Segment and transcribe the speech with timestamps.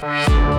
[0.00, 0.57] Bye.